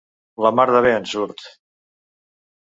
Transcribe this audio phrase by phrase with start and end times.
[0.45, 1.45] La mar de bé, ens surt.